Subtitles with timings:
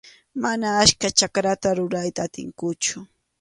[0.43, 2.97] Mana achka chakrata rurayta atinkuchu.